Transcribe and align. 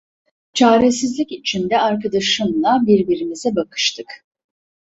Çaresizlik 0.53 1.31
içinde 1.31 1.79
arkadaşımla 1.81 2.79
birbirimize 2.87 3.55
bakıştık. 3.55 4.25